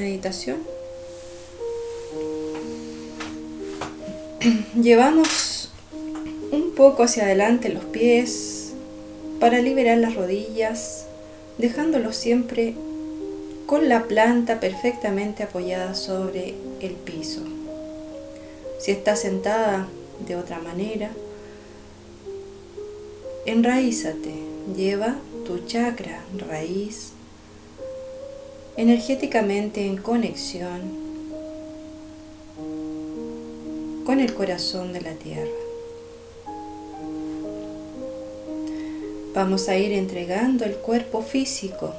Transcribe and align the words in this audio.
meditación. 0.00 0.58
Llevamos 4.80 5.72
un 6.52 6.72
poco 6.76 7.02
hacia 7.02 7.24
adelante 7.24 7.68
los 7.68 7.84
pies 7.84 8.74
para 9.40 9.58
liberar 9.58 9.98
las 9.98 10.14
rodillas, 10.14 11.06
dejándolos 11.58 12.14
siempre 12.14 12.76
con 13.66 13.88
la 13.88 14.04
planta 14.04 14.60
perfectamente 14.60 15.42
apoyada 15.42 15.96
sobre 15.96 16.54
el 16.78 16.92
piso. 16.92 17.42
Si 18.78 18.92
estás 18.92 19.22
sentada 19.22 19.88
de 20.24 20.36
otra 20.36 20.60
manera, 20.60 21.10
enraízate, 23.46 24.44
lleva 24.76 25.16
tu 25.44 25.58
chakra 25.66 26.22
raíz 26.48 27.14
energéticamente 28.78 29.84
en 29.84 29.96
conexión 29.96 30.80
con 34.06 34.20
el 34.20 34.32
corazón 34.34 34.92
de 34.92 35.00
la 35.00 35.14
tierra. 35.14 35.50
Vamos 39.34 39.68
a 39.68 39.76
ir 39.76 39.90
entregando 39.90 40.64
el 40.64 40.76
cuerpo 40.76 41.22
físico 41.22 41.92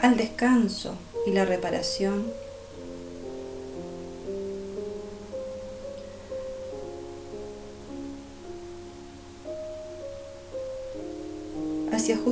al 0.00 0.16
descanso 0.16 0.94
y 1.26 1.32
la 1.32 1.44
reparación 1.44 2.24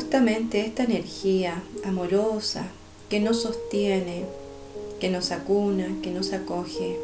justamente 0.06 0.64
esta 0.64 0.84
energía 0.84 1.60
amorosa 1.84 2.68
que 3.08 3.18
nos 3.18 3.42
sostiene, 3.42 4.24
que 5.00 5.10
nos 5.10 5.32
acuna, 5.32 5.88
que 6.00 6.12
nos 6.12 6.32
acoge. 6.32 6.96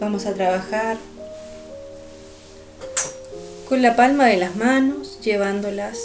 Vamos 0.00 0.26
a 0.26 0.34
trabajar 0.34 0.96
con 3.68 3.82
la 3.82 3.94
palma 3.94 4.26
de 4.26 4.36
las 4.36 4.56
manos, 4.56 5.20
llevándolas 5.22 6.00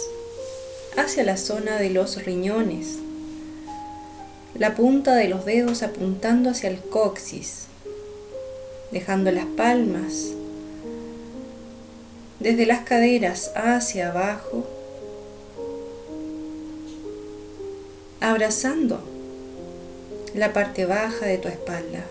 hacia 0.96 1.24
la 1.24 1.36
zona 1.36 1.78
de 1.78 1.90
los 1.90 2.24
riñones, 2.24 3.00
la 4.60 4.76
punta 4.76 5.16
de 5.16 5.28
los 5.28 5.46
dedos 5.46 5.82
apuntando 5.82 6.52
hacia 6.52 6.70
el 6.70 6.80
coxis, 6.80 7.66
dejando 8.92 9.32
las 9.32 9.46
palmas 9.46 10.34
desde 12.40 12.68
las 12.68 12.82
caderas 12.82 13.52
hacia 13.56 14.10
abajo, 14.12 14.68
abrazando 18.22 19.02
la 20.36 20.54
parte 20.54 20.86
baja 20.86 21.26
de 21.26 21.38
tu 21.40 21.48
espalda. 21.48 22.06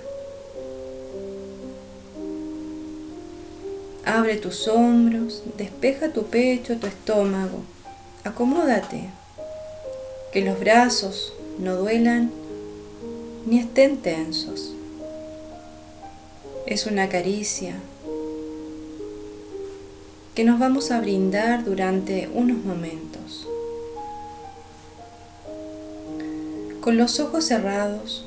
Abre 4.05 4.37
tus 4.37 4.67
hombros, 4.67 5.45
despeja 5.57 6.13
tu 6.13 6.25
pecho, 6.25 6.77
tu 6.79 6.87
estómago 6.87 7.63
acomódate, 8.29 9.09
que 10.33 10.43
los 10.43 10.59
brazos 10.61 11.33
no 11.59 11.77
duelan 11.77 12.31
ni 13.47 13.59
estén 13.59 13.99
tensos. 13.99 14.75
Es 16.67 16.87
una 16.87 17.09
caricia 17.09 17.75
que 20.35 20.45
nos 20.45 20.59
vamos 20.59 20.91
a 20.91 21.01
brindar 21.01 21.65
durante 21.65 22.29
unos 22.33 22.65
momentos. 22.65 23.47
Con 26.81 26.97
los 26.97 27.19
ojos 27.21 27.45
cerrados, 27.45 28.25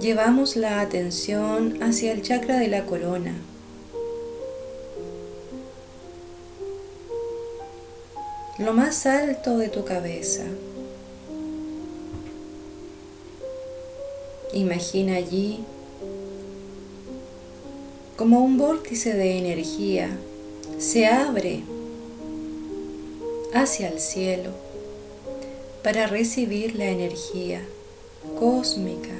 llevamos 0.00 0.56
la 0.56 0.80
atención 0.80 1.82
hacia 1.82 2.12
el 2.12 2.22
chakra 2.22 2.58
de 2.58 2.68
la 2.68 2.86
corona 2.86 3.34
lo 8.60 8.74
más 8.74 9.06
alto 9.06 9.56
de 9.56 9.68
tu 9.68 9.86
cabeza. 9.86 10.42
Imagina 14.52 15.16
allí 15.16 15.60
como 18.16 18.40
un 18.40 18.58
vórtice 18.58 19.14
de 19.14 19.38
energía 19.38 20.10
se 20.78 21.06
abre 21.06 21.62
hacia 23.54 23.88
el 23.88 24.00
cielo 24.00 24.50
para 25.84 26.06
recibir 26.06 26.74
la 26.74 26.86
energía 26.86 27.62
cósmica 28.38 29.14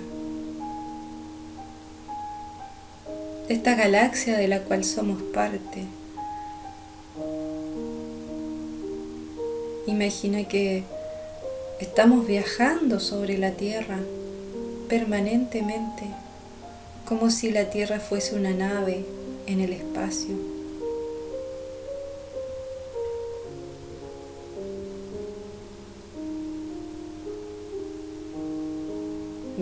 de 3.46 3.54
esta 3.54 3.74
galaxia 3.74 4.36
de 4.36 4.48
la 4.48 4.60
cual 4.60 4.84
somos 4.84 5.22
parte. 5.22 5.84
Imagina 9.86 10.44
que 10.44 10.82
estamos 11.80 12.26
viajando 12.26 13.00
sobre 13.00 13.38
la 13.38 13.52
Tierra 13.52 13.98
permanentemente, 14.90 16.04
como 17.06 17.30
si 17.30 17.50
la 17.50 17.70
Tierra 17.70 18.00
fuese 18.00 18.34
una 18.34 18.50
nave 18.50 19.06
en 19.46 19.60
el 19.60 19.72
espacio. 19.72 20.34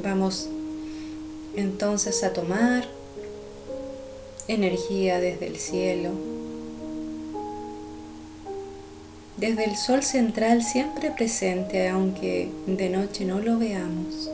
Vamos 0.03 0.49
entonces 1.55 2.25
a 2.25 2.33
tomar 2.33 2.85
energía 4.49 5.21
desde 5.21 5.47
el 5.47 5.57
cielo 5.59 6.39
desde 9.39 9.67
el 9.67 9.77
sol 9.77 10.03
central 10.03 10.65
siempre 10.65 11.13
presente 11.13 11.89
aunque 11.89 12.51
de 12.67 12.89
noche 12.89 13.25
no 13.25 13.39
lo 13.39 13.57
veamos. 13.57 14.28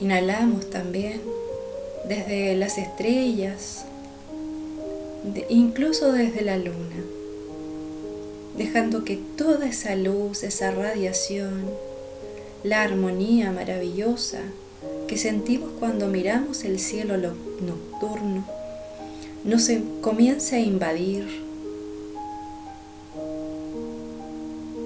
Inhalamos 0.00 0.70
también 0.70 1.20
desde 2.08 2.54
las 2.56 2.78
estrellas, 2.78 3.84
incluso 5.48 6.12
desde 6.12 6.42
la 6.42 6.56
luna, 6.56 7.04
dejando 8.56 9.04
que 9.04 9.16
toda 9.36 9.66
esa 9.66 9.94
luz, 9.96 10.42
esa 10.42 10.70
radiación, 10.70 11.70
la 12.62 12.82
armonía 12.82 13.50
maravillosa 13.52 14.40
que 15.06 15.16
sentimos 15.16 15.70
cuando 15.78 16.08
miramos 16.08 16.64
el 16.64 16.78
cielo 16.78 17.16
nocturno 17.16 18.58
nos 19.44 19.70
comienza 20.00 20.56
a 20.56 20.60
invadir, 20.60 21.26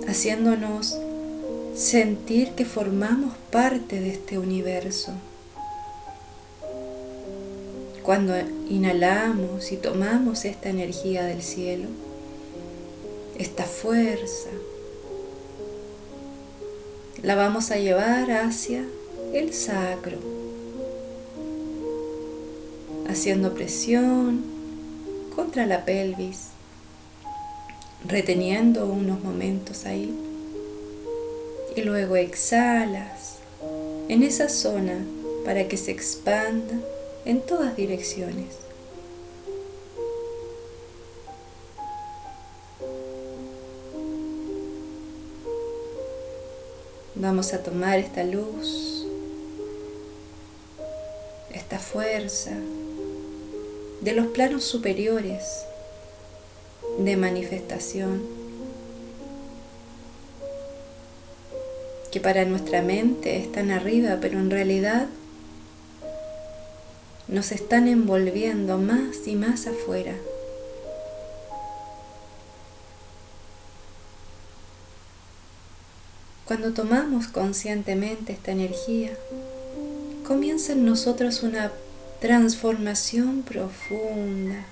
haciéndonos 0.06 0.98
sentir 1.74 2.50
que 2.50 2.64
formamos 2.64 3.34
parte 3.50 4.00
de 4.00 4.10
este 4.10 4.38
universo. 4.38 5.12
Cuando 8.02 8.34
inhalamos 8.68 9.72
y 9.72 9.76
tomamos 9.76 10.44
esta 10.44 10.68
energía 10.68 11.24
del 11.24 11.42
cielo, 11.42 11.88
esta 13.38 13.64
fuerza, 13.64 14.50
la 17.22 17.36
vamos 17.36 17.70
a 17.70 17.76
llevar 17.76 18.30
hacia 18.32 18.84
el 19.32 19.54
sacro, 19.54 20.18
haciendo 23.08 23.54
presión 23.54 24.42
contra 25.34 25.64
la 25.66 25.84
pelvis, 25.84 26.48
reteniendo 28.06 28.86
unos 28.86 29.22
momentos 29.22 29.86
ahí 29.86 30.31
y 31.74 31.82
luego 31.82 32.16
exhalas 32.16 33.38
en 34.08 34.22
esa 34.22 34.48
zona 34.48 35.04
para 35.44 35.68
que 35.68 35.76
se 35.76 35.90
expanda 35.90 36.74
en 37.24 37.40
todas 37.40 37.76
direcciones. 37.76 38.56
Vamos 47.14 47.52
a 47.52 47.62
tomar 47.62 47.98
esta 47.98 48.24
luz 48.24 48.92
fuerza 51.92 52.52
de 54.00 54.12
los 54.12 54.28
planos 54.28 54.64
superiores, 54.64 55.42
de 56.98 57.16
manifestación 57.16 58.41
que 62.12 62.20
para 62.20 62.44
nuestra 62.44 62.82
mente 62.82 63.38
están 63.38 63.70
arriba, 63.70 64.18
pero 64.20 64.38
en 64.38 64.50
realidad 64.50 65.08
nos 67.26 67.50
están 67.52 67.88
envolviendo 67.88 68.76
más 68.76 69.26
y 69.26 69.34
más 69.34 69.66
afuera. 69.66 70.14
Cuando 76.44 76.74
tomamos 76.74 77.28
conscientemente 77.28 78.34
esta 78.34 78.52
energía, 78.52 79.12
comienza 80.26 80.74
en 80.74 80.84
nosotros 80.84 81.42
una 81.42 81.72
transformación 82.20 83.42
profunda. 83.42 84.66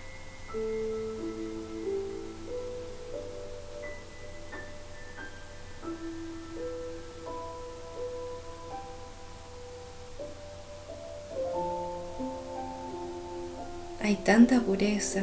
Hay 14.10 14.16
tanta 14.16 14.58
pureza 14.58 15.20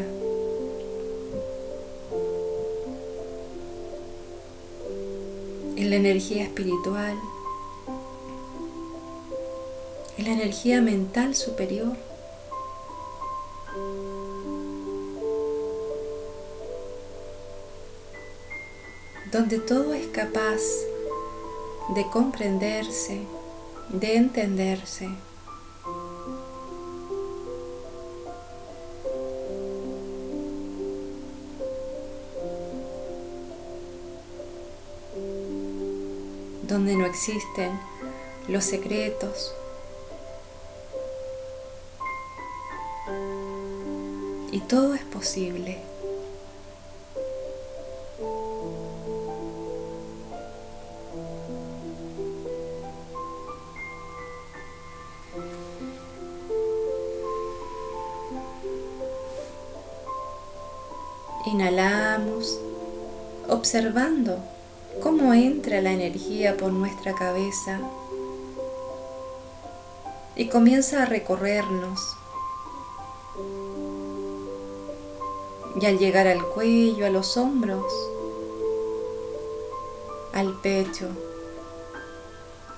en 5.75 5.89
la 5.89 5.97
energía 5.97 6.43
espiritual, 6.43 7.17
en 10.17 10.23
la 10.23 10.31
energía 10.31 10.79
mental 10.79 11.35
superior. 11.35 11.97
donde 19.33 19.59
todo 19.59 19.93
es 19.93 20.07
capaz 20.07 20.61
de 21.93 22.09
comprenderse, 22.09 23.19
de 23.89 24.15
entenderse. 24.15 25.09
Donde 36.87 37.03
no 37.03 37.05
existen 37.09 37.77
los 38.47 38.63
secretos. 38.63 39.53
Y 44.53 44.61
todo 44.61 44.93
es 44.93 45.03
posible. 45.03 45.79
Inhalamos 61.47 62.57
observando 63.49 64.41
entra 65.33 65.81
la 65.81 65.91
energía 65.91 66.57
por 66.57 66.71
nuestra 66.71 67.13
cabeza 67.13 67.79
y 70.35 70.47
comienza 70.47 71.03
a 71.03 71.05
recorrernos. 71.05 71.99
Y 75.79 75.85
al 75.85 75.97
llegar 75.97 76.27
al 76.27 76.43
cuello, 76.43 77.05
a 77.05 77.09
los 77.09 77.37
hombros, 77.37 77.91
al 80.33 80.53
pecho, 80.61 81.07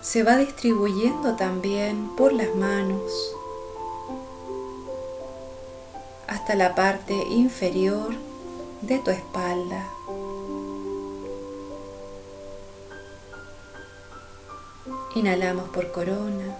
se 0.02 0.24
va 0.24 0.38
distribuyendo 0.38 1.36
también 1.36 2.16
por 2.16 2.34
las 2.34 2.56
manos 2.56 3.36
hasta 6.28 6.56
la 6.56 6.76
parte 6.76 7.14
inferior 7.14 8.14
de 8.82 9.00
tu 9.00 9.12
espalda. 9.12 9.90
Inhalamos 15.16 15.70
por 15.70 15.92
corona, 15.92 16.56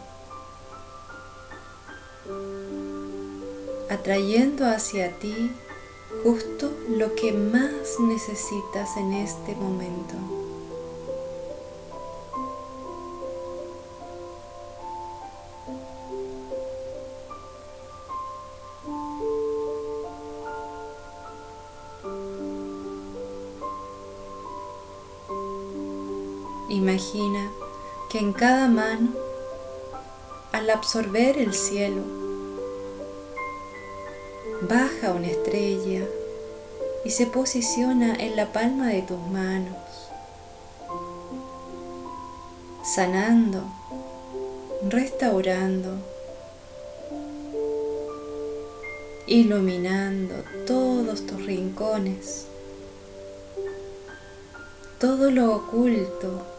atrayendo 3.90 4.66
hacia 4.66 5.12
ti 5.20 5.52
justo 6.24 6.72
lo 6.90 7.14
que 7.16 7.32
más 7.32 8.00
necesitas 8.00 8.98
en 8.98 9.14
este 9.14 9.56
momento. 9.56 10.39
En 28.30 28.34
cada 28.34 28.68
mano, 28.68 29.10
al 30.52 30.70
absorber 30.70 31.40
el 31.40 31.52
cielo, 31.56 32.04
baja 34.70 35.14
una 35.14 35.26
estrella 35.26 36.06
y 37.04 37.10
se 37.10 37.26
posiciona 37.26 38.14
en 38.14 38.36
la 38.36 38.54
palma 38.54 38.90
de 38.90 39.02
tus 39.02 39.20
manos, 39.32 39.78
sanando, 42.84 43.64
restaurando, 44.88 45.96
iluminando 49.26 50.36
todos 50.68 51.26
tus 51.26 51.44
rincones, 51.48 52.46
todo 55.00 55.32
lo 55.32 55.56
oculto 55.56 56.59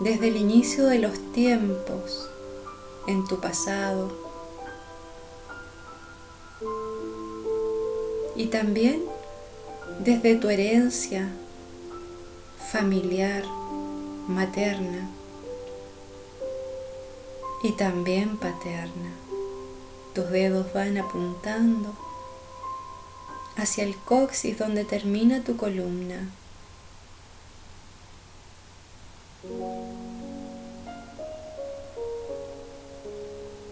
desde 0.00 0.28
el 0.28 0.36
inicio 0.36 0.86
de 0.86 0.98
los 0.98 1.32
tiempos 1.32 2.28
en 3.06 3.26
tu 3.26 3.40
pasado 3.40 4.12
y 8.36 8.46
también 8.46 9.02
desde 9.98 10.36
tu 10.36 10.48
herencia 10.48 11.28
familiar, 12.70 13.44
materna 14.28 15.10
y 17.62 17.72
también 17.72 18.36
paterna. 18.36 19.10
Tus 20.14 20.30
dedos 20.30 20.72
van 20.72 20.98
apuntando 20.98 21.94
hacia 23.56 23.84
el 23.84 23.96
coxis 23.96 24.56
donde 24.58 24.84
termina 24.84 25.42
tu 25.42 25.56
columna. 25.56 26.28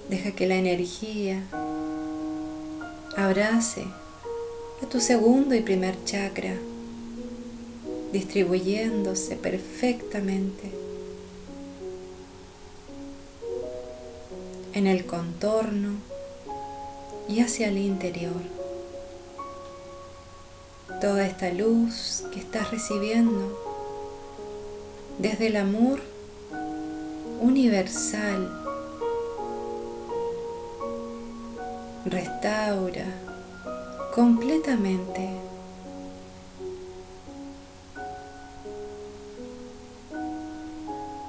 Deja 0.09 0.31
que 0.31 0.47
la 0.47 0.55
energía 0.55 1.43
abrace 3.17 3.85
a 4.83 4.87
tu 4.87 5.01
segundo 5.01 5.55
y 5.55 5.63
primer 5.63 5.97
chakra, 6.05 6.55
distribuyéndose 8.13 9.35
perfectamente 9.35 10.71
en 14.75 14.87
el 14.87 15.07
contorno 15.07 15.95
y 17.29 17.41
hacia 17.41 17.69
el 17.69 17.79
interior. 17.79 18.43
Toda 21.01 21.27
esta 21.27 21.51
luz 21.53 22.23
que 22.33 22.39
estás 22.39 22.71
recibiendo 22.71 23.59
desde 25.19 25.49
el 25.49 25.57
amor 25.57 26.01
universal 27.41 28.66
restaura 32.07 33.05
completamente 34.15 35.29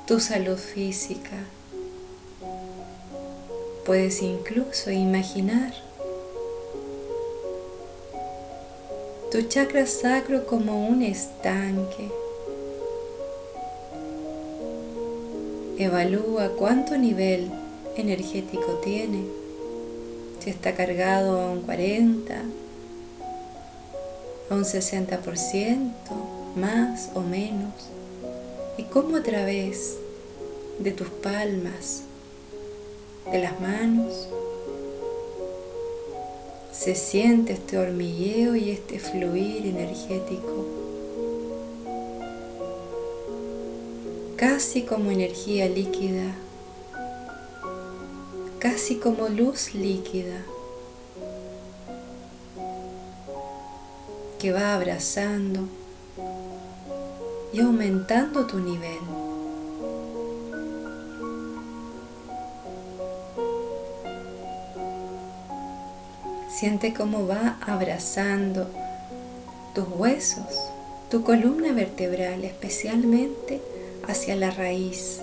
tu 0.05 0.19
salud 0.19 0.57
física. 0.57 1.35
Puedes 3.85 4.21
incluso 4.21 4.91
imaginar 4.91 5.73
tu 9.31 9.41
chakra 9.41 9.87
sacro 9.87 10.45
como 10.45 10.87
un 10.87 11.01
estanque. 11.01 12.11
Evalúa 15.79 16.49
cuánto 16.57 16.97
nivel 16.97 17.51
energético 17.95 18.73
tiene 18.83 19.46
está 20.49 20.73
cargado 20.73 21.39
a 21.39 21.51
un 21.51 21.61
40, 21.61 22.41
a 24.49 24.55
un 24.55 24.63
60%, 24.63 25.91
más 26.55 27.09
o 27.13 27.21
menos, 27.21 27.73
y 28.77 28.83
cómo 28.83 29.17
a 29.17 29.23
través 29.23 29.97
de 30.79 30.91
tus 30.91 31.09
palmas, 31.09 32.03
de 33.31 33.41
las 33.41 33.59
manos, 33.59 34.29
se 36.71 36.95
siente 36.95 37.53
este 37.53 37.77
hormigueo 37.77 38.55
y 38.55 38.69
este 38.69 38.99
fluir 38.99 39.65
energético, 39.65 40.65
casi 44.37 44.83
como 44.83 45.11
energía 45.11 45.67
líquida, 45.67 46.35
casi 48.69 48.95
como 48.97 49.29
luz 49.29 49.73
líquida. 49.73 50.43
que 54.39 54.51
va 54.51 54.75
abrazando 54.75 55.67
y 57.53 57.59
aumentando 57.61 58.45
tu 58.45 58.59
nivel. 58.59 58.99
Siente 66.51 66.93
cómo 66.93 67.25
va 67.25 67.57
abrazando 67.65 68.67
tus 69.73 69.87
huesos, 69.87 70.71
tu 71.09 71.23
columna 71.23 71.71
vertebral, 71.71 72.43
especialmente 72.43 73.61
hacia 74.07 74.35
la 74.35 74.51
raíz. 74.51 75.21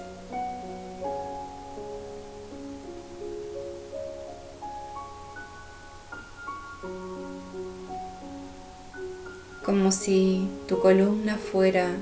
Como 9.74 9.90
si 9.90 10.46
tu 10.68 10.78
columna 10.78 11.36
fuera 11.36 11.96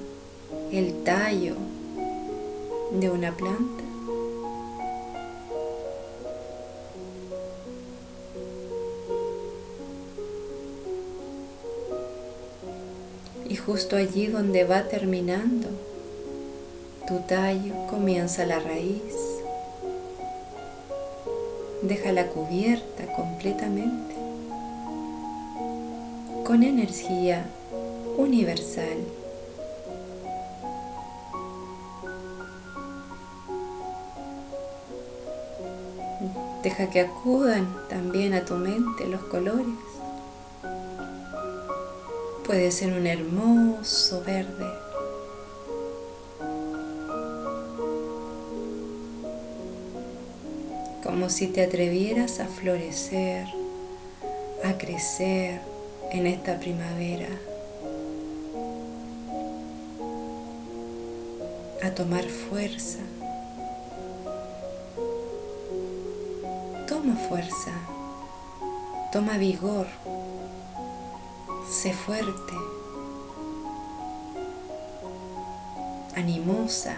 el 0.71 1.05
tallo 1.05 1.55
de 2.91 3.09
una 3.09 3.35
planta. 3.35 3.83
Y 13.49 13.57
justo 13.57 13.97
allí 13.97 14.27
donde 14.27 14.65
va 14.65 14.83
terminando 14.83 15.69
tu 17.09 17.21
tallo 17.21 17.73
comienza 17.89 18.45
la 18.45 18.59
raíz. 18.59 19.15
Déjala 21.81 22.27
cubierta 22.27 23.11
completamente 23.17 24.15
con 26.45 26.65
energía 26.65 27.47
universal. 28.17 28.99
Deja 36.63 36.91
que 36.91 37.01
acudan 37.01 37.75
también 37.89 38.35
a 38.35 38.45
tu 38.45 38.55
mente 38.55 39.07
los 39.07 39.23
colores. 39.25 39.67
Puede 42.47 42.71
ser 42.71 42.93
un 42.93 43.07
hermoso 43.07 44.23
verde. 44.25 44.67
Como 51.03 51.29
si 51.31 51.49
te 51.49 51.65
atrevieras 51.65 52.39
a 52.39 52.47
florecer, 52.47 53.47
a 54.65 54.79
crecer 54.79 55.61
en 56.13 56.27
esta 56.29 56.61
primavera. 56.61 57.29
A 61.83 61.91
tomar 61.91 62.25
fuerza. 62.25 63.01
Toma 66.87 67.17
fuerza, 67.29 67.73
toma 69.11 69.37
vigor, 69.37 69.89
sé 71.69 71.93
fuerte, 71.93 72.55
animosa. 76.15 76.97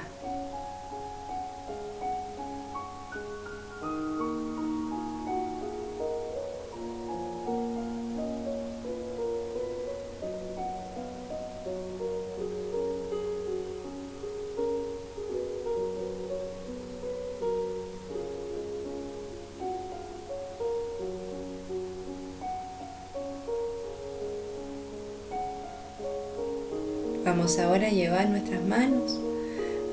Ahora 27.75 27.89
llevar 27.89 28.29
nuestras 28.29 28.63
manos 28.63 29.19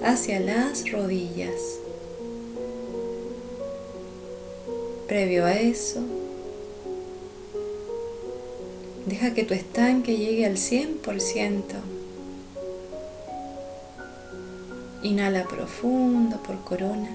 hacia 0.03 0.39
las 0.39 0.91
rodillas. 0.91 1.79
Previo 5.07 5.45
a 5.45 5.53
eso, 5.53 5.99
deja 9.07 9.33
que 9.33 9.43
tu 9.45 9.55
estanque 9.55 10.15
llegue 10.15 10.45
al 10.45 10.57
100%. 10.57 11.63
Inhala 15.01 15.45
profundo 15.45 16.37
por 16.43 16.63
corona. 16.63 17.09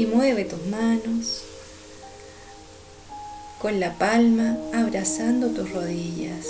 Y 0.00 0.06
mueve 0.06 0.46
tus 0.46 0.64
manos 0.64 1.42
con 3.60 3.80
la 3.80 3.98
palma 3.98 4.56
abrazando 4.72 5.48
tus 5.48 5.70
rodillas. 5.74 6.46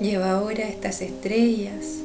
Lleva 0.00 0.30
ahora 0.30 0.68
estas 0.68 1.00
estrellas 1.00 1.96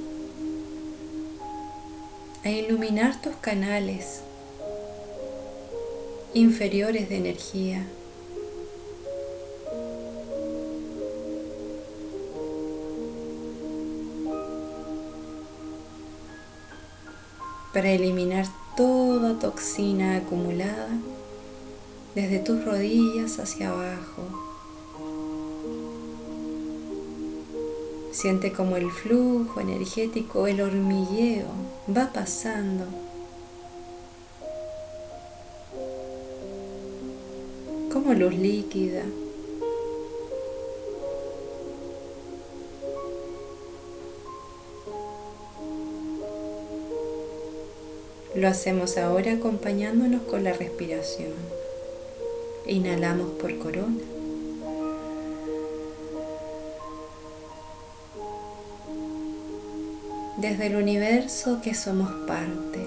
a 2.43 2.49
iluminar 2.49 3.21
tus 3.21 3.35
canales 3.35 4.21
inferiores 6.33 7.09
de 7.09 7.17
energía. 7.17 7.85
Para 17.75 17.89
eliminar 17.91 18.47
toda 18.77 19.37
toxina 19.37 20.15
acumulada 20.15 20.87
desde 22.15 22.39
tus 22.39 22.63
rodillas 22.63 23.37
hacia 23.37 23.67
abajo. 23.67 24.23
Siente 28.13 28.53
como 28.53 28.77
el 28.77 28.89
flujo 28.89 29.59
energético, 29.59 30.47
el 30.47 30.61
hormigueo 30.61 31.49
va 31.93 32.13
pasando. 32.13 32.85
Como 37.91 38.13
luz 38.13 38.33
líquida 38.35 39.03
Lo 48.35 48.49
hacemos 48.49 48.97
ahora 48.97 49.31
acompañándonos 49.31 50.23
con 50.23 50.43
la 50.43 50.51
respiración. 50.51 51.31
Inhalamos 52.67 53.29
por 53.39 53.57
corona. 53.59 53.95
Desde 60.35 60.67
el 60.67 60.75
universo 60.75 61.61
que 61.63 61.73
somos 61.73 62.11
parte. 62.27 62.85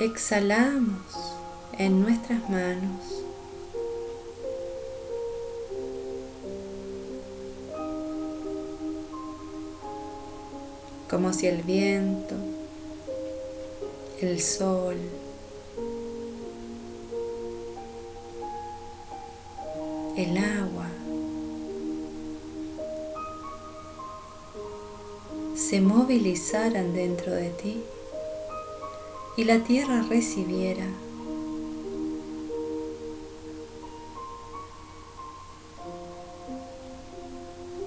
Exhalamos 0.00 1.02
en 1.78 2.00
nuestras 2.00 2.48
manos 2.48 3.19
como 11.10 11.32
si 11.32 11.48
el 11.48 11.62
viento, 11.64 12.36
el 14.20 14.40
sol, 14.40 14.94
el 20.16 20.38
agua, 20.38 20.86
se 25.56 25.80
movilizaran 25.80 26.94
dentro 26.94 27.32
de 27.32 27.50
ti 27.50 27.82
y 29.36 29.42
la 29.44 29.58
tierra 29.64 30.04
recibiera 30.08 30.86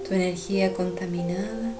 tu 0.06 0.12
energía 0.14 0.74
contaminada 0.74 1.73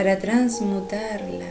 para 0.00 0.18
transmutarla 0.18 1.44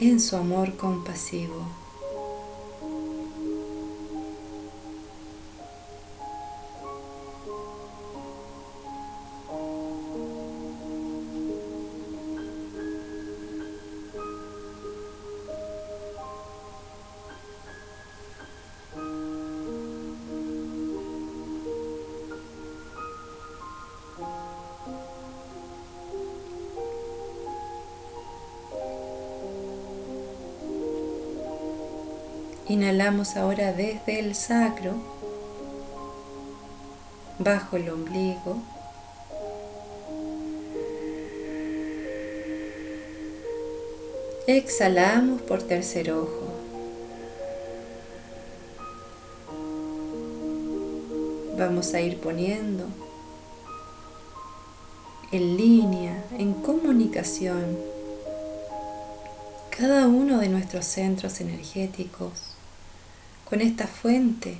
en 0.00 0.18
su 0.18 0.34
amor 0.34 0.76
compasivo. 0.76 1.83
Inhalamos 32.66 33.36
ahora 33.36 33.74
desde 33.74 34.20
el 34.20 34.34
sacro, 34.34 34.94
bajo 37.38 37.76
el 37.76 37.90
ombligo. 37.90 38.56
Exhalamos 44.46 45.42
por 45.42 45.62
tercer 45.62 46.10
ojo. 46.10 46.48
Vamos 51.58 51.92
a 51.92 52.00
ir 52.00 52.18
poniendo 52.18 52.86
en 55.32 55.56
línea, 55.58 56.24
en 56.38 56.54
comunicación, 56.54 57.78
cada 59.68 60.08
uno 60.08 60.38
de 60.38 60.48
nuestros 60.48 60.86
centros 60.86 61.42
energéticos 61.42 62.53
con 63.54 63.60
esta 63.60 63.86
fuente 63.86 64.56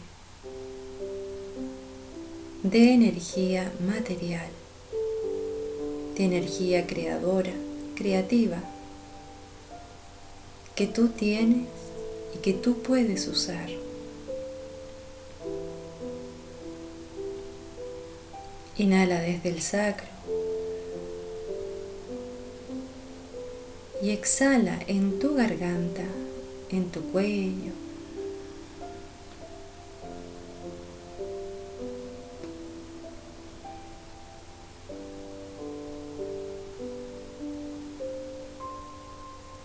de 2.62 2.94
energía 2.94 3.72
material, 3.84 4.46
de 6.16 6.24
energía 6.24 6.86
creadora, 6.86 7.50
creativa, 7.96 8.62
que 10.76 10.86
tú 10.86 11.08
tienes 11.08 11.66
y 12.36 12.38
que 12.38 12.52
tú 12.52 12.82
puedes 12.82 13.26
usar. 13.26 13.68
Inhala 18.78 19.22
desde 19.22 19.48
el 19.48 19.60
sacro 19.60 20.06
y 24.00 24.10
exhala 24.10 24.78
en 24.86 25.18
tu 25.18 25.34
garganta, 25.34 26.04
en 26.70 26.92
tu 26.92 27.00
cuello, 27.10 27.72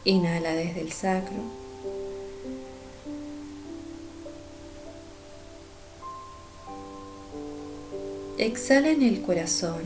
Inhala 0.10 0.56
desde 0.56 0.82
el 0.82 0.92
sacro. 0.92 1.38
Exhala 8.40 8.90
en 8.90 9.04
el 9.04 9.22
corazón, 9.22 9.84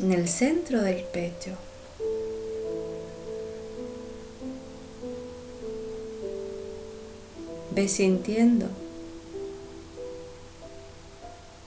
en 0.00 0.10
el 0.10 0.26
centro 0.26 0.82
del 0.82 1.04
pecho. 1.04 1.52
Ve 7.76 7.86
sintiendo 7.86 8.66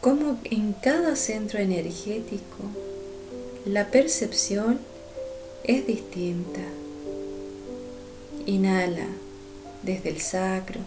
cómo 0.02 0.40
en 0.44 0.74
cada 0.74 1.16
centro 1.16 1.60
energético 1.60 2.66
la 3.64 3.88
percepción 3.92 4.82
es 5.64 5.88
distinta. 5.88 6.81
Inhala 8.52 9.08
desde 9.82 10.10
el 10.10 10.20
sacro. 10.20 10.82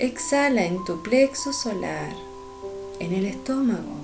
Exhala 0.00 0.64
en 0.64 0.84
tu 0.84 1.04
plexo 1.04 1.52
solar, 1.52 2.12
en 2.98 3.12
el 3.12 3.26
estómago. 3.26 4.00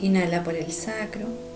Inhala 0.00 0.44
por 0.44 0.54
el 0.54 0.70
sacro. 0.70 1.49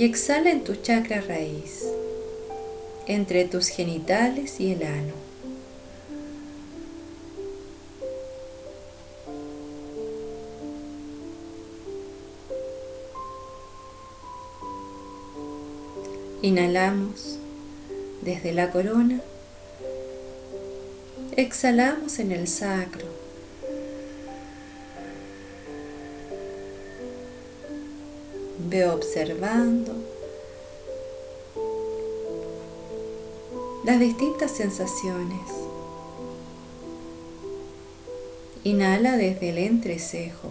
Y 0.00 0.04
exhala 0.04 0.50
en 0.50 0.64
tu 0.64 0.76
chakra 0.76 1.20
raíz, 1.20 1.84
entre 3.06 3.44
tus 3.44 3.68
genitales 3.68 4.58
y 4.58 4.72
el 4.72 4.82
ano. 4.82 5.12
Inhalamos 16.40 17.38
desde 18.22 18.54
la 18.54 18.70
corona, 18.70 19.20
exhalamos 21.36 22.18
en 22.20 22.32
el 22.32 22.48
sacro, 22.48 23.09
Ve 28.70 28.86
observando 28.86 29.92
las 33.84 33.98
distintas 33.98 34.52
sensaciones. 34.52 35.40
Inhala 38.62 39.16
desde 39.16 39.48
el 39.48 39.58
entrecejo. 39.58 40.50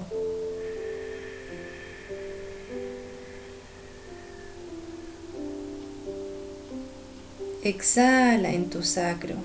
Exhala 7.64 8.52
en 8.52 8.70
tu 8.70 8.84
sacro. 8.84 9.36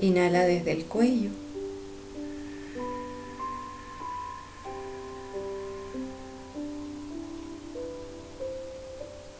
Inhala 0.00 0.44
desde 0.44 0.72
el 0.72 0.84
cuello. 0.84 1.30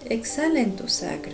Exhala 0.09 0.61
en 0.61 0.77
tu 0.77 0.88
sacro. 0.88 1.33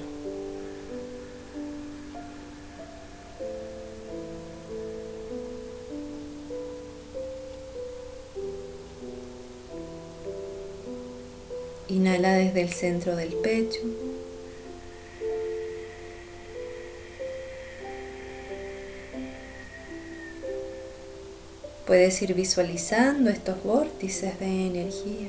Inhala 11.89 12.33
desde 12.33 12.63
el 12.63 12.71
centro 12.71 13.15
del 13.15 13.35
pecho. 13.35 13.81
Puedes 21.93 22.23
ir 22.23 22.33
visualizando 22.33 23.29
estos 23.29 23.63
vórtices 23.63 24.41
de 24.41 24.67
energía 24.67 25.29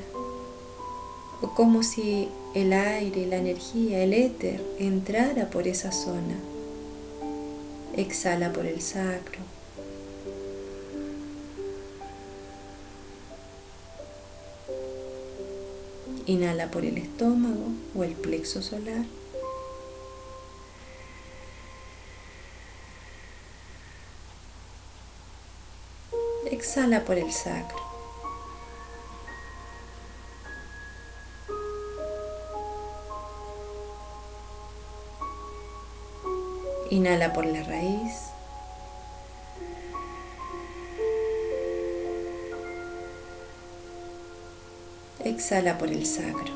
o 1.42 1.54
como 1.54 1.84
si 1.84 2.30
el 2.56 2.72
aire, 2.72 3.26
la 3.26 3.36
energía, 3.36 4.02
el 4.02 4.14
éter 4.14 4.64
entrara 4.80 5.50
por 5.50 5.68
esa 5.68 5.92
zona. 5.92 6.38
Exhala 7.98 8.54
por 8.54 8.66
el 8.66 8.80
sacro. 8.80 9.40
Inhala 16.28 16.72
por 16.72 16.86
el 16.86 16.98
estómago 16.98 17.74
o 17.94 18.06
el 18.06 18.14
plexo 18.14 18.62
solar. 18.62 19.04
Exhala 26.76 27.06
por 27.06 27.20
el 27.20 27.32
sacro. 27.32 27.78
Inhala 36.90 37.32
por 37.32 37.46
la 37.46 37.62
raíz. 37.62 38.32
Exhala 45.24 45.78
por 45.78 45.90
el 45.90 46.08
sacro. 46.08 46.54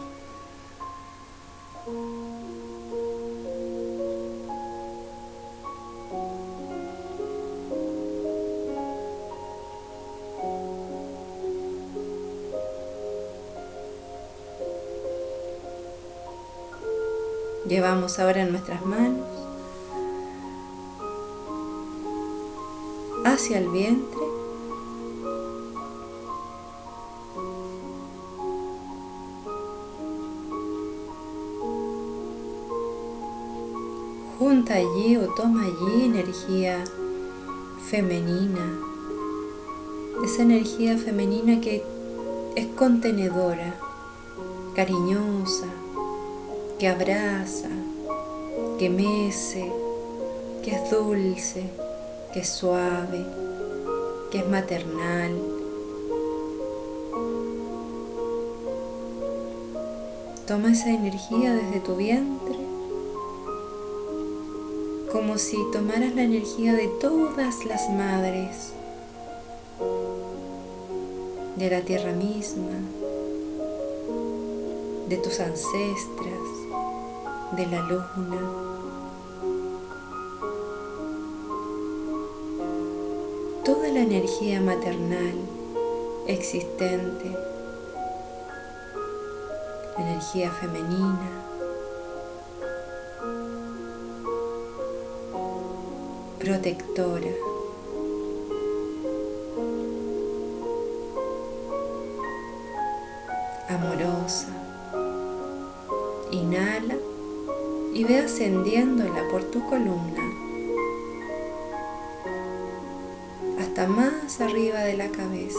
Llevamos 17.67 18.17
ahora 18.19 18.41
en 18.43 18.51
nuestras 18.51 18.85
manos 18.85 19.25
hacia 23.25 23.57
el 23.59 23.69
vientre 23.69 24.27
junta 34.39 34.75
allí 34.75 35.17
o 35.17 35.33
toma 35.33 35.63
allí 35.63 36.05
energía 36.05 36.83
femenina, 37.89 38.79
esa 40.23 40.43
energía 40.43 40.97
femenina 40.97 41.59
que 41.59 41.83
es 42.55 42.67
contenedora, 42.67 43.75
cariñosa, 44.75 45.67
que 46.79 46.87
abraza, 46.87 47.69
que 48.79 48.89
mece, 48.89 49.71
que 50.63 50.71
es 50.75 50.91
dulce, 50.91 51.63
que 52.33 52.39
es 52.39 52.49
suave, 52.49 53.25
que 54.31 54.39
es 54.39 54.47
maternal. 54.47 55.31
Toma 60.45 60.71
esa 60.71 60.89
energía 60.89 61.53
desde 61.53 61.79
tu 61.79 61.95
vientre 61.95 62.67
como 65.11 65.37
si 65.37 65.57
tomaras 65.71 66.13
la 66.15 66.23
energía 66.23 66.73
de 66.73 66.87
todas 66.87 67.65
las 67.65 67.89
madres, 67.89 68.73
de 71.55 71.69
la 71.69 71.81
tierra 71.81 72.11
misma, 72.11 72.77
de 75.09 75.17
tus 75.17 75.39
ancestras, 75.39 76.36
de 77.51 77.65
la 77.67 77.81
luna. 77.81 78.41
Toda 83.63 83.87
la 83.89 84.01
energía 84.01 84.61
maternal 84.61 85.33
existente, 86.27 87.35
energía 89.97 90.51
femenina, 90.51 91.29
protectora. 96.39 97.31
Amorosa. 103.69 104.47
Inhala 106.31 107.06
y 107.97 108.03
ve 108.03 108.19
ascendiéndola 108.19 109.27
por 109.31 109.43
tu 109.45 109.65
columna 109.65 110.21
hasta 113.59 113.87
más 113.87 114.39
arriba 114.39 114.81
de 114.81 114.95
la 114.95 115.07
cabeza. 115.07 115.57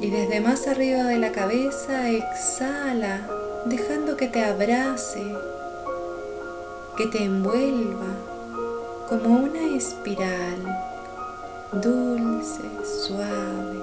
Y 0.00 0.10
desde 0.10 0.40
más 0.40 0.68
arriba 0.68 1.02
de 1.02 1.18
la 1.18 1.32
cabeza 1.32 2.08
exhala, 2.08 3.26
dejando 3.66 4.16
que 4.16 4.28
te 4.28 4.44
abrace 4.44 5.24
que 6.96 7.06
te 7.06 7.24
envuelva 7.24 8.14
como 9.08 9.40
una 9.40 9.76
espiral 9.76 10.78
dulce, 11.72 12.62
suave, 12.84 13.80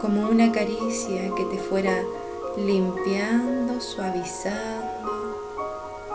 como 0.00 0.30
una 0.30 0.50
caricia 0.50 1.30
que 1.36 1.44
te 1.44 1.58
fuera 1.58 2.02
limpiando, 2.56 3.80
suavizando, 3.80 5.38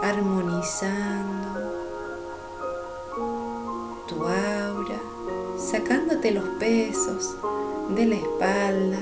armonizando 0.02 1.48
tu 4.08 4.24
aura, 4.24 5.00
sacándote 5.58 6.32
los 6.32 6.46
pesos 6.60 7.36
de 7.96 8.06
la 8.06 8.16
espalda, 8.16 9.00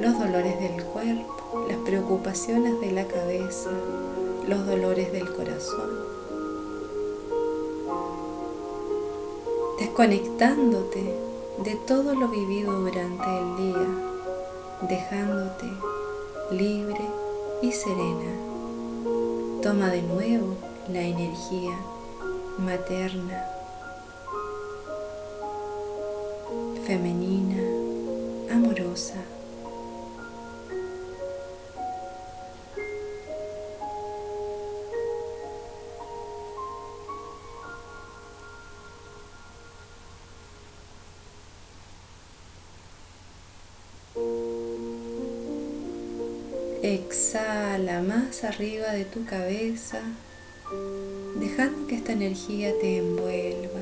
los 0.00 0.18
dolores 0.18 0.60
del 0.60 0.84
cuerpo, 0.84 1.66
las 1.68 1.78
preocupaciones 1.78 2.80
de 2.80 2.92
la 2.92 3.06
cabeza, 3.06 3.70
los 4.46 4.66
dolores 4.66 5.12
del 5.12 5.32
corazón, 5.32 5.90
desconectándote 9.78 11.18
de 11.64 11.74
todo 11.86 12.14
lo 12.14 12.28
vivido 12.28 12.72
durante 12.78 13.38
el 13.38 13.56
día, 13.56 13.88
dejándote 14.88 15.66
libre 16.50 17.04
y 17.62 17.70
serena. 17.70 18.32
Toma 19.62 19.88
de 19.90 20.02
nuevo 20.02 20.56
la 20.88 21.00
energía 21.00 21.78
materna, 22.58 23.44
femenina, 26.86 27.19
arriba 48.44 48.92
de 48.92 49.04
tu 49.04 49.24
cabeza, 49.24 50.00
dejando 51.36 51.86
que 51.86 51.96
esta 51.96 52.12
energía 52.12 52.72
te 52.80 52.98
envuelva. 52.98 53.80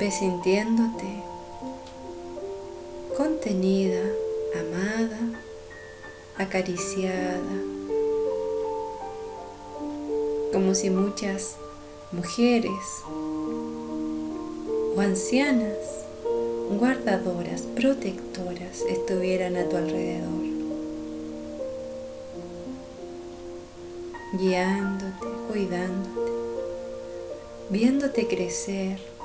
Ve 0.00 0.10
sintiéndote 0.10 1.22
contenida, 3.18 4.00
amada, 4.58 5.18
acariciada, 6.38 7.56
como 10.54 10.74
si 10.74 10.88
muchas 10.88 11.56
mujeres 12.12 12.80
o 14.96 15.00
ancianas, 15.02 15.76
guardadoras, 16.78 17.60
protectoras 17.76 18.80
estuvieran 18.88 19.56
a 19.56 19.68
tu 19.68 19.76
alrededor, 19.76 20.46
guiándote, 24.32 25.26
cuidándote, 25.46 26.32
viéndote 27.68 28.26
crecer 28.26 29.19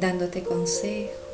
dándote 0.00 0.42
consejos. 0.42 1.30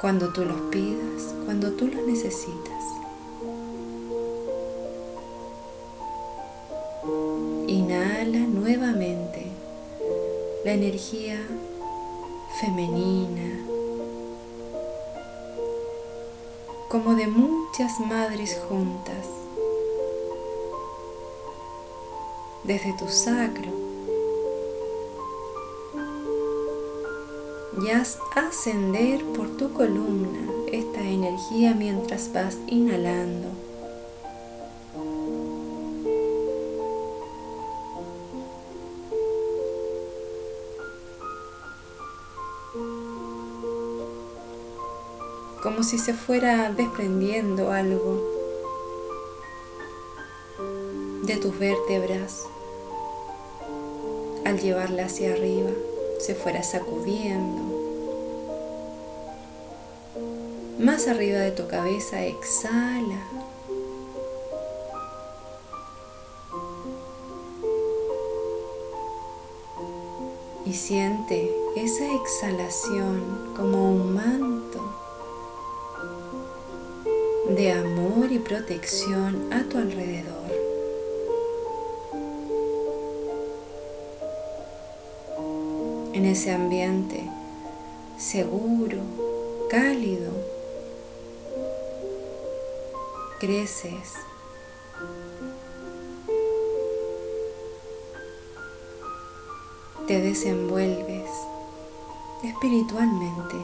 cuando 0.00 0.32
tú 0.32 0.46
los 0.46 0.58
pidas, 0.70 1.34
cuando 1.44 1.72
tú 1.72 1.86
los 1.88 2.02
necesitas. 2.06 2.84
Inhala 7.66 8.38
nuevamente 8.38 9.46
la 10.64 10.72
energía 10.72 11.38
femenina, 12.60 13.60
como 16.88 17.14
de 17.14 17.26
muchas 17.26 18.00
madres 18.00 18.58
juntas, 18.68 19.26
desde 22.64 22.92
tu 22.98 23.08
sacro. 23.08 23.70
Y 27.82 27.90
haz 27.90 28.18
ascender 28.34 29.24
por 29.36 29.48
tu 29.56 29.72
columna 29.72 30.52
esta 30.70 31.00
energía 31.00 31.74
mientras 31.74 32.32
vas 32.32 32.58
inhalando. 32.66 33.48
como 45.62 45.82
si 45.82 45.98
se 45.98 46.14
fuera 46.14 46.72
desprendiendo 46.72 47.70
algo 47.70 48.39
de 51.30 51.36
tus 51.36 51.56
vértebras. 51.60 52.48
Al 54.44 54.58
llevarla 54.58 55.04
hacia 55.04 55.32
arriba, 55.32 55.70
se 56.18 56.34
fuera 56.34 56.64
sacudiendo. 56.64 57.62
Más 60.80 61.06
arriba 61.06 61.38
de 61.38 61.52
tu 61.52 61.68
cabeza, 61.68 62.24
exhala. 62.24 63.20
Y 70.66 70.72
siente 70.72 71.54
esa 71.76 72.12
exhalación 72.12 73.52
como 73.56 73.88
un 73.88 74.14
manto 74.14 74.80
de 77.50 77.70
amor 77.70 78.32
y 78.32 78.40
protección 78.40 79.52
a 79.52 79.62
tu 79.68 79.78
alrededor. 79.78 80.59
En 86.20 86.26
ese 86.26 86.52
ambiente 86.52 87.30
seguro, 88.18 88.98
cálido, 89.70 90.30
creces. 93.38 94.12
Te 100.06 100.20
desenvuelves 100.20 101.30
espiritualmente. 102.44 103.56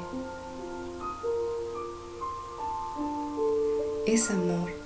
es 4.06 4.30
amor. 4.30 4.85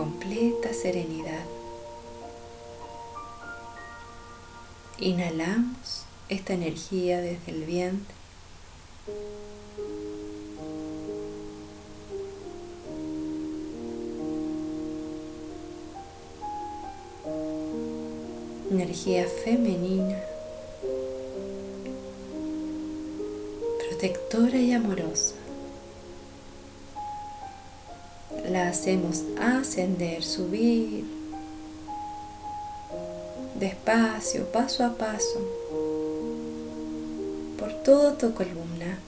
Completa 0.00 0.72
serenidad. 0.72 1.44
Inhalamos 4.98 6.06
esta 6.30 6.54
energía 6.54 7.20
desde 7.20 7.52
el 7.52 7.64
vientre 7.64 8.14
energía 18.70 19.26
femenina, 19.44 20.18
protectora 23.90 24.56
y 24.56 24.72
amorosa. 24.72 25.39
La 28.50 28.68
hacemos 28.68 29.24
ascender, 29.40 30.22
subir, 30.22 31.04
despacio, 33.58 34.46
paso 34.52 34.84
a 34.84 34.96
paso, 34.96 35.40
por 37.58 37.72
toda 37.82 38.16
tu 38.16 38.32
columna 38.32 38.98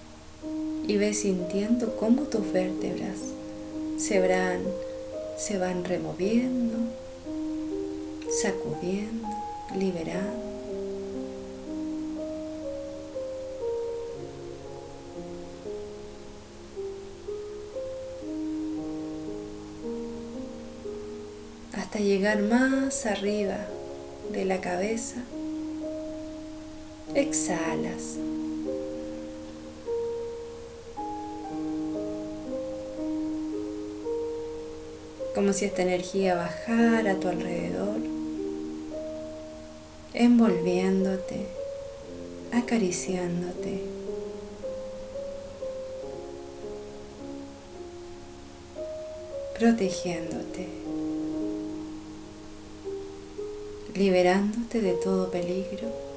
y 0.86 0.96
ves 0.96 1.20
sintiendo 1.20 1.96
cómo 1.96 2.22
tus 2.22 2.52
vértebras 2.52 3.18
se 3.96 4.20
van, 4.20 4.62
se 5.38 5.58
van 5.58 5.84
removiendo, 5.84 6.78
sacudiendo 8.42 9.28
liberar. 9.76 10.51
Llegar 22.02 22.42
más 22.42 23.06
arriba 23.06 23.58
de 24.32 24.44
la 24.44 24.60
cabeza, 24.60 25.16
exhalas. 27.14 28.16
Como 35.34 35.52
si 35.52 35.64
esta 35.64 35.82
energía 35.82 36.34
bajara 36.34 37.12
a 37.12 37.20
tu 37.20 37.28
alrededor 37.28 38.00
envolviéndote, 40.14 41.46
acariciándote. 42.52 43.92
protegiéndote, 49.62 50.81
liberándote 53.94 54.80
de 54.80 54.92
todo 54.92 55.30
peligro. 55.30 56.12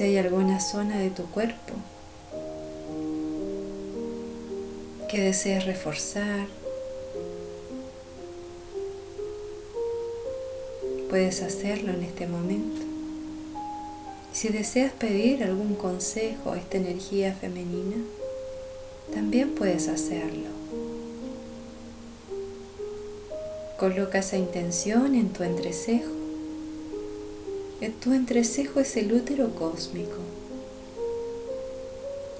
si 0.00 0.04
hay 0.04 0.16
alguna 0.16 0.60
zona 0.60 0.98
de 0.98 1.10
tu 1.10 1.26
cuerpo 1.26 1.74
que 5.10 5.20
desees 5.20 5.66
reforzar, 5.66 6.46
puedes 11.10 11.42
hacerlo 11.42 11.92
en 11.92 12.04
este 12.04 12.26
momento. 12.26 12.89
Si 14.40 14.48
deseas 14.48 14.90
pedir 14.94 15.44
algún 15.44 15.74
consejo 15.74 16.52
a 16.52 16.56
esta 16.56 16.78
energía 16.78 17.34
femenina, 17.34 17.96
también 19.12 19.54
puedes 19.54 19.86
hacerlo. 19.86 20.48
Coloca 23.78 24.20
esa 24.20 24.38
intención 24.38 25.14
en 25.14 25.28
tu 25.34 25.42
entrecejo 25.42 26.10
tu 28.00 28.14
entrecejo 28.14 28.80
es 28.80 28.96
el 28.96 29.12
útero 29.12 29.54
cósmico. 29.54 30.16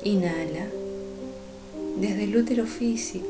Inhala 0.02 0.68
desde 1.98 2.24
el 2.24 2.34
útero 2.34 2.64
físico. 2.64 3.26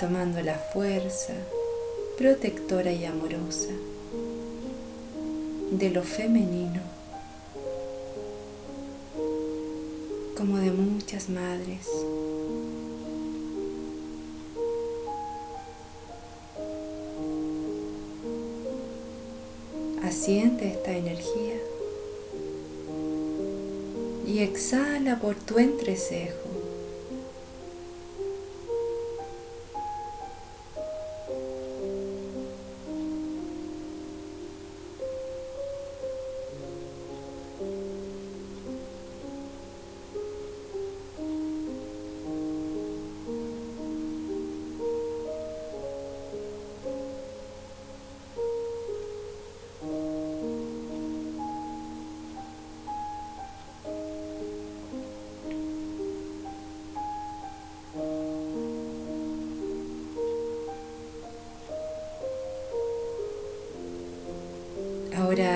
Tomando 0.00 0.40
la 0.40 0.54
fuerza 0.54 1.34
protectora 2.22 2.92
y 2.92 3.04
amorosa 3.04 3.72
de 5.72 5.90
lo 5.90 6.04
femenino, 6.04 6.80
como 10.36 10.58
de 10.58 10.70
muchas 10.70 11.28
madres. 11.28 11.88
Siente 20.12 20.68
esta 20.68 20.96
energía 20.96 21.56
y 24.24 24.38
exhala 24.38 25.18
por 25.18 25.34
tu 25.34 25.58
entrecejo. 25.58 26.51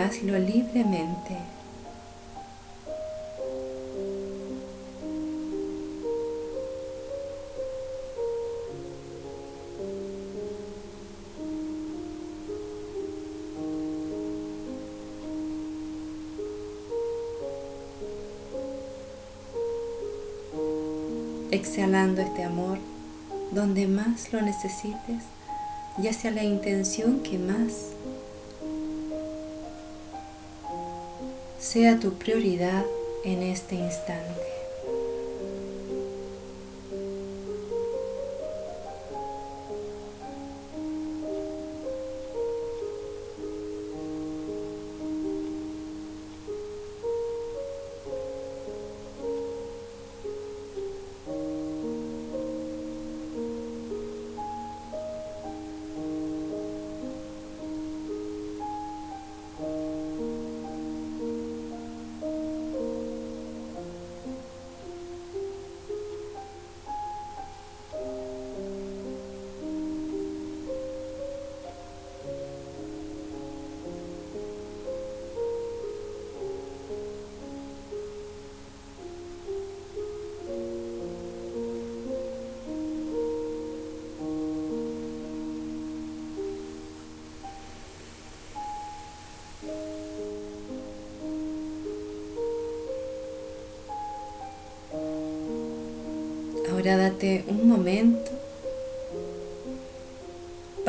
Hazlo 0.07 0.39
libremente. 0.39 1.37
exhalando 21.51 22.21
este 22.21 22.45
amor 22.45 22.79
donde 23.51 23.87
más 23.87 24.33
lo 24.33 24.43
necesites 24.43 25.23
y 25.97 26.09
hacia 26.09 26.31
la 26.31 26.45
intención 26.45 27.21
que 27.23 27.39
más 27.39 27.93
sea 31.59 31.99
tu 31.99 32.15
prioridad 32.15 32.85
en 33.25 33.43
este 33.43 33.75
instante. 33.75 34.56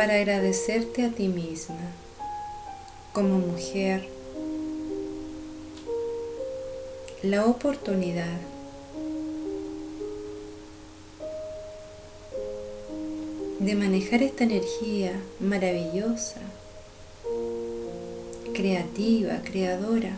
Para 0.08 0.22
agradecerte 0.22 1.04
a 1.04 1.10
ti 1.10 1.28
misma 1.28 1.92
como 3.12 3.40
mujer 3.40 4.08
la 7.24 7.46
oportunidad 7.46 8.40
de 13.60 13.76
manejar 13.76 14.24
esta 14.24 14.46
energía 14.46 15.12
maravillosa, 15.42 16.40
creativa, 18.54 19.42
creadora 19.44 20.14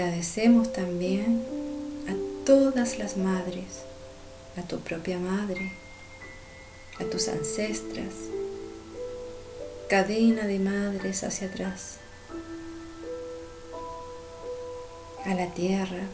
Agradecemos 0.00 0.72
también 0.72 1.44
a 2.08 2.46
todas 2.46 2.98
las 2.98 3.18
madres, 3.18 3.82
a 4.56 4.62
tu 4.62 4.80
propia 4.80 5.18
madre, 5.18 5.72
a 6.98 7.04
tus 7.04 7.28
ancestras, 7.28 8.14
cadena 9.90 10.46
de 10.46 10.58
madres 10.58 11.22
hacia 11.22 11.48
atrás, 11.48 11.98
a 15.26 15.34
la 15.34 15.52
tierra, 15.52 16.06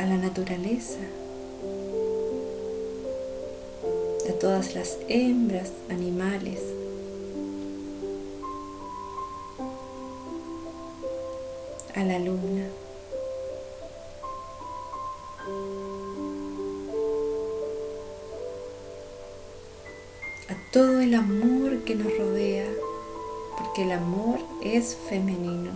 a 0.00 0.04
la 0.04 0.16
naturaleza 0.16 0.98
de 4.24 4.32
todas 4.32 4.74
las 4.74 4.98
hembras 5.06 5.70
animales. 5.90 6.81
A 11.94 12.04
la 12.04 12.18
luna. 12.18 12.66
A 20.48 20.72
todo 20.72 21.00
el 21.00 21.14
amor 21.14 21.84
que 21.84 21.94
nos 21.94 22.16
rodea, 22.16 22.66
porque 23.58 23.82
el 23.82 23.92
amor 23.92 24.38
es 24.62 24.96
femenino. 25.08 25.72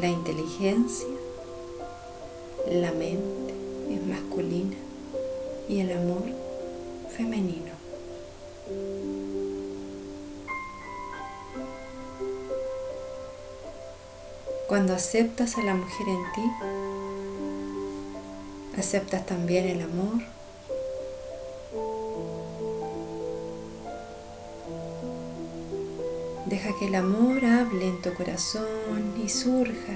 La 0.00 0.08
inteligencia, 0.08 1.08
la 2.70 2.92
mente 2.92 3.54
es 3.90 4.06
masculina 4.06 4.76
y 5.68 5.80
el 5.80 5.92
amor 5.92 6.24
femenino. 7.16 7.83
Cuando 14.68 14.94
aceptas 14.94 15.56
a 15.58 15.62
la 15.62 15.74
mujer 15.74 16.08
en 16.08 16.32
ti, 16.34 16.50
aceptas 18.78 19.26
también 19.26 19.66
el 19.66 19.82
amor. 19.82 20.22
Deja 26.46 26.70
que 26.78 26.86
el 26.88 26.94
amor 26.94 27.44
hable 27.44 27.88
en 27.88 28.02
tu 28.02 28.12
corazón 28.14 29.14
y 29.24 29.28
surja 29.28 29.94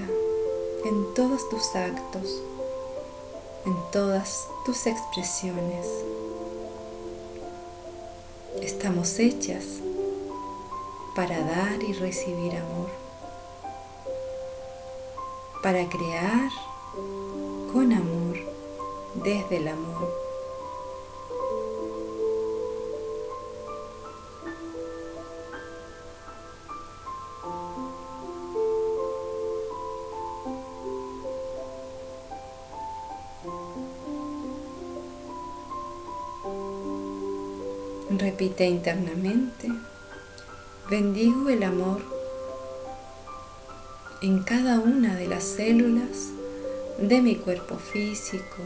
en 0.85 1.13
todos 1.13 1.47
tus 1.49 1.75
actos 1.75 2.41
en 3.65 3.75
todas 3.91 4.47
tus 4.65 4.87
expresiones. 4.87 5.85
Estamos 8.61 9.19
hechas 9.19 9.65
para 11.15 11.39
dar 11.41 11.83
y 11.83 11.93
recibir 11.93 12.55
amor, 12.55 12.89
para 15.61 15.89
crear 15.89 16.49
con 17.73 17.91
amor, 17.91 18.37
desde 19.15 19.57
el 19.57 19.67
amor. 19.67 20.09
Repite 38.11 38.65
internamente, 38.65 39.69
bendigo 40.89 41.49
el 41.49 41.63
amor 41.63 42.18
en 44.21 44.43
cada 44.43 44.79
una 44.79 45.15
de 45.15 45.27
las 45.27 45.43
células 45.43 46.31
de 46.97 47.21
mi 47.21 47.35
cuerpo 47.35 47.77
físico. 47.77 48.57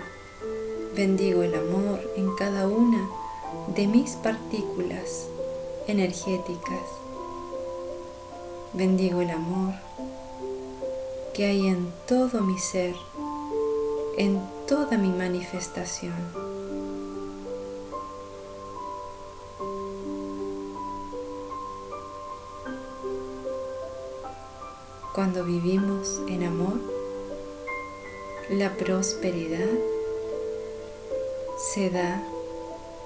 Bendigo 0.96 1.44
el 1.44 1.54
amor 1.54 2.00
en 2.16 2.36
cada 2.36 2.68
una 2.68 3.08
de 3.76 3.86
mis 3.86 4.12
partículas 4.16 5.28
energéticas. 5.88 6.82
Bendigo 8.74 9.22
el 9.22 9.30
amor 9.30 9.76
que 11.36 11.46
hay 11.46 11.68
en 11.68 11.92
todo 12.08 12.42
mi 12.42 12.58
ser, 12.58 12.96
en 14.18 14.42
toda 14.68 14.98
mi 14.98 15.10
manifestación. 15.10 16.43
Vivimos 25.46 26.22
en 26.30 26.44
amor, 26.44 26.80
la 28.50 28.72
prosperidad 28.78 29.68
se 31.74 31.90
da 31.90 32.24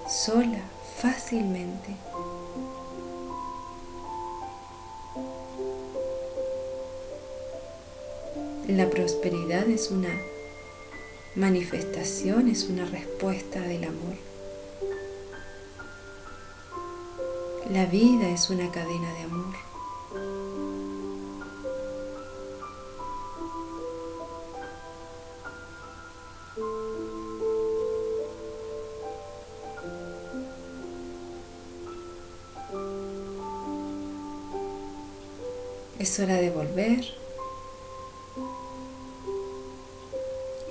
sola, 0.08 0.62
fácilmente. 0.98 1.96
La 8.68 8.88
prosperidad 8.90 9.68
es 9.68 9.90
una 9.90 10.16
manifestación, 11.36 12.50
es 12.50 12.66
una 12.66 12.86
respuesta 12.86 13.62
del 13.62 13.86
amor. 13.86 14.16
La 17.72 17.88
vida 17.88 18.30
es 18.30 18.52
una 18.52 18.72
cadena 18.72 19.12
de 19.16 19.24
amor. 19.24 19.77
Hora 36.20 36.38
de 36.38 36.50
volver. 36.50 37.06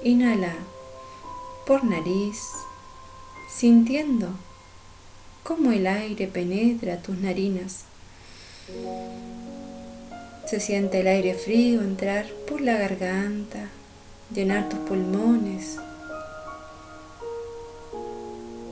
Inhala 0.02 0.52
por 1.64 1.84
nariz, 1.84 2.50
sintiendo 3.48 4.30
cómo 5.44 5.70
el 5.70 5.86
aire 5.86 6.26
penetra 6.26 7.00
tus 7.00 7.18
narinas. 7.18 7.84
Se 10.46 10.58
siente 10.58 11.02
el 11.02 11.06
aire 11.06 11.34
frío 11.34 11.80
entrar 11.80 12.26
por 12.48 12.60
la 12.60 12.76
garganta, 12.76 13.68
llenar 14.34 14.68
tus 14.68 14.80
pulmones, 14.80 15.76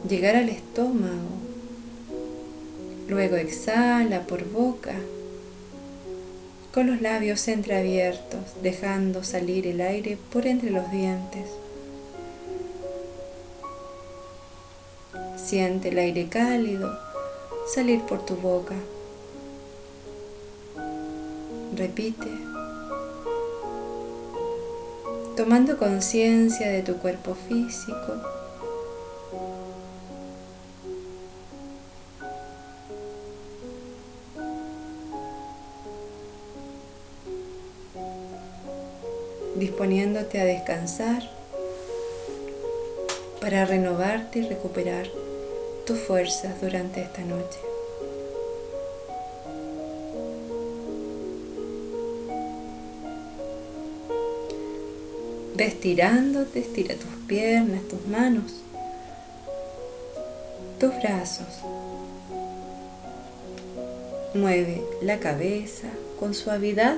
llegar 0.08 0.34
al 0.34 0.48
estómago. 0.48 1.38
Luego 3.06 3.36
exhala 3.36 4.26
por 4.26 4.44
boca 4.50 4.96
con 6.74 6.88
los 6.88 7.00
labios 7.00 7.46
entreabiertos, 7.46 8.60
dejando 8.60 9.22
salir 9.22 9.68
el 9.68 9.80
aire 9.80 10.18
por 10.32 10.44
entre 10.44 10.70
los 10.70 10.90
dientes. 10.90 11.48
Siente 15.36 15.90
el 15.90 15.98
aire 15.98 16.28
cálido 16.28 16.98
salir 17.72 18.00
por 18.02 18.26
tu 18.26 18.34
boca. 18.34 18.74
Repite, 21.76 22.28
tomando 25.36 25.78
conciencia 25.78 26.68
de 26.68 26.82
tu 26.82 26.96
cuerpo 26.96 27.36
físico 27.36 28.33
disponiéndote 39.56 40.40
a 40.40 40.44
descansar 40.44 41.22
para 43.40 43.64
renovarte 43.64 44.38
y 44.40 44.48
recuperar 44.48 45.06
tus 45.86 45.98
fuerzas 45.98 46.60
durante 46.60 47.02
esta 47.02 47.22
noche. 47.22 47.58
Ve 55.56 55.66
estirándote, 55.66 56.60
estira 56.60 56.94
tus 56.96 57.26
piernas, 57.28 57.82
tus 57.88 58.04
manos, 58.06 58.62
tus 60.80 60.90
brazos. 60.96 61.46
Mueve 64.34 64.82
la 65.00 65.20
cabeza 65.20 65.88
con 66.18 66.34
suavidad 66.34 66.96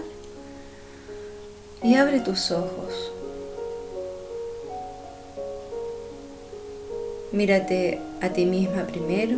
y 1.87 1.95
abre 1.95 2.19
tus 2.19 2.51
ojos. 2.51 3.13
Mírate 7.31 8.01
a 8.21 8.31
ti 8.31 8.45
misma 8.45 8.89
primero 8.89 9.37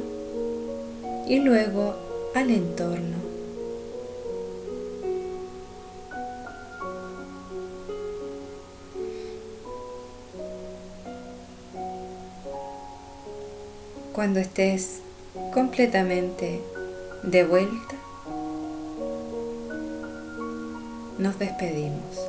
y 1.26 1.40
luego 1.40 1.94
al 2.34 2.50
entorno. 2.50 3.18
Cuando 14.14 14.40
estés 14.40 15.00
completamente 15.52 16.62
de 17.24 17.44
vuelta, 17.44 17.94
nos 21.18 21.38
despedimos. 21.38 22.27